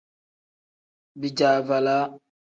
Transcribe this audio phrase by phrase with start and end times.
[1.19, 2.05] Bijaavalaa.